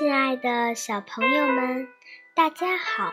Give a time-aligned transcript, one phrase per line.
[0.00, 1.86] 亲爱的小朋友们，
[2.34, 3.12] 大家好，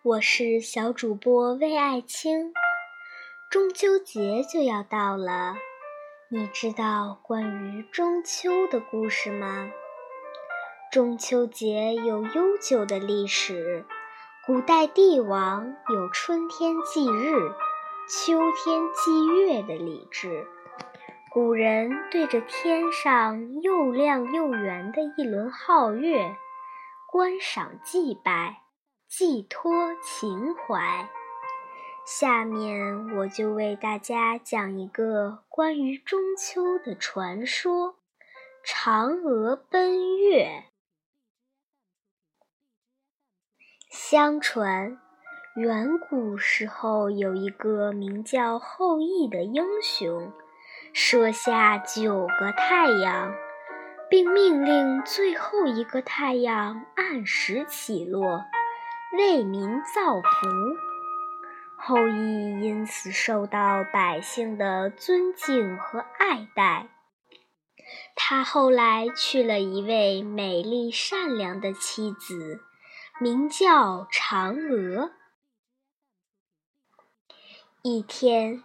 [0.00, 2.54] 我是小主播魏爱青。
[3.50, 5.56] 中秋节就要到了，
[6.30, 9.70] 你知道关于中秋的故事吗？
[10.90, 13.84] 中秋节有悠久的历史，
[14.46, 17.50] 古代帝王有春天祭日、
[18.08, 20.46] 秋天祭月的礼制。
[21.40, 26.34] 古人对着天上又亮又圆的一轮皓月，
[27.12, 28.62] 观赏祭拜，
[29.06, 31.08] 寄托情怀。
[32.04, 37.98] 下面我就为大家讲一个关于中秋的传说——
[38.66, 40.64] 嫦娥奔月。
[43.88, 44.98] 相传，
[45.54, 50.32] 远古时候有一个名叫后羿的英雄。
[51.00, 53.32] 射下九个太阳，
[54.10, 58.44] 并命令最后一个太阳按时起落，
[59.16, 60.48] 为民造福。
[61.76, 66.88] 后羿因此受到百姓的尊敬和爱戴。
[68.16, 72.60] 他后来娶了一位美丽善良的妻子，
[73.20, 75.12] 名叫嫦娥。
[77.82, 78.64] 一天。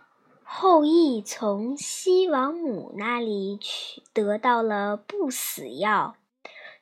[0.55, 6.15] 后羿从西王母那里取得到了不死药，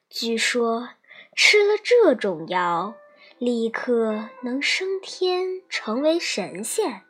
[0.10, 0.90] 据说
[1.38, 2.96] 吃了这种药，
[3.38, 7.04] 立刻能升天成为神仙。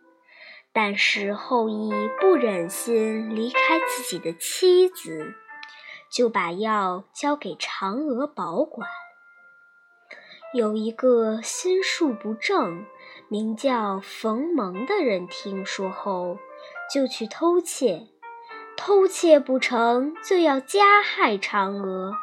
[0.72, 5.34] 但是后羿不忍心离开自己的妻子，
[6.12, 8.88] 就把药交给嫦娥保管。
[10.54, 12.86] 有一个心术不正、
[13.30, 16.38] 名叫冯蒙的人听说后。
[16.94, 18.08] 就去偷窃，
[18.76, 22.14] 偷窃不成就要加害嫦娥。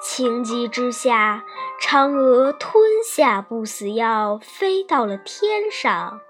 [0.00, 1.44] 情急之下，
[1.80, 6.20] 嫦娥吞下不死药，飞到了天上。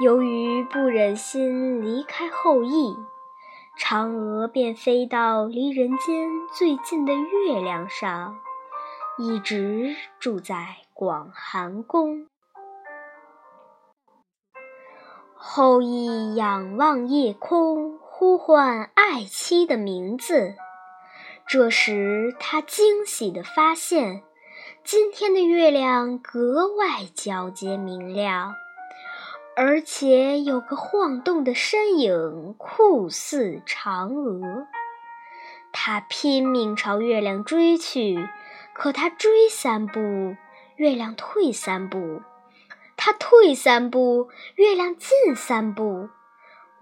[0.00, 2.96] 由于不忍心离开后羿，
[3.80, 8.36] 嫦娥便飞到离人间最近的月亮上，
[9.18, 12.28] 一直住在广寒宫。
[15.38, 20.54] 后羿仰望夜空，呼唤爱妻的名字。
[21.46, 24.22] 这时，他惊喜地发现，
[24.82, 28.54] 今天的月亮格外皎洁明亮，
[29.56, 34.66] 而且有个晃动的身影，酷似嫦娥。
[35.70, 38.26] 他拼命朝月亮追去，
[38.72, 40.34] 可他追三步，
[40.76, 42.22] 月亮退三步。
[43.06, 46.08] 他退三步，月亮进三步，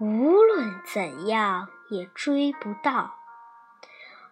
[0.01, 3.17] 无论怎样也追不到。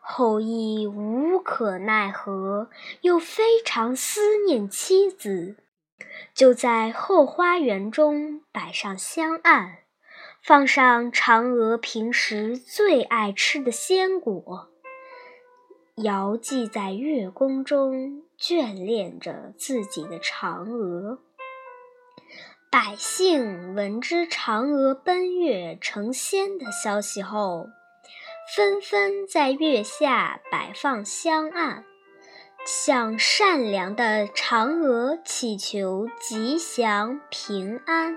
[0.00, 2.70] 后羿无可奈何，
[3.02, 5.58] 又非常思念妻子，
[6.32, 9.80] 就在后花园中摆上香案，
[10.42, 14.70] 放上嫦娥平时最爱吃的鲜果，
[15.96, 21.18] 遥祭在月宫中，眷恋着自己的嫦娥。
[22.72, 27.68] 百姓闻知嫦娥奔月成仙的消息后，
[28.56, 31.84] 纷纷在月下摆放香案，
[32.64, 38.16] 向善良的嫦娥祈求吉祥平安。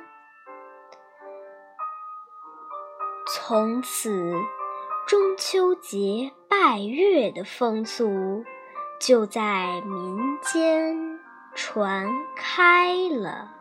[3.28, 4.32] 从此，
[5.06, 8.46] 中秋节拜月的风俗
[9.02, 11.20] 就在民间
[11.54, 13.55] 传开了。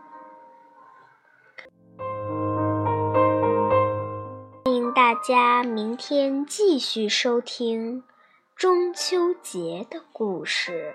[5.04, 8.02] 大家明天继续收听
[8.56, 10.94] 中秋节的故事。